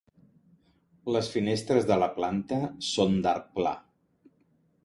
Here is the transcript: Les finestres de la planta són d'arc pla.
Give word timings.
Les 1.15 1.29
finestres 1.33 1.87
de 1.91 1.99
la 2.05 2.09
planta 2.17 2.59
són 2.89 3.17
d'arc 3.27 3.49
pla. 3.61 3.75